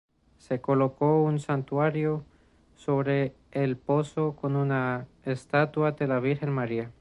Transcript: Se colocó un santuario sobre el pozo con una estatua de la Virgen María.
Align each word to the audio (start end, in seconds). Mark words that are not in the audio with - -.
Se 0.39 0.59
colocó 0.61 1.21
un 1.21 1.39
santuario 1.39 2.23
sobre 2.73 3.35
el 3.51 3.77
pozo 3.77 4.35
con 4.35 4.55
una 4.55 5.05
estatua 5.25 5.91
de 5.91 6.07
la 6.07 6.19
Virgen 6.19 6.49
María. 6.51 6.89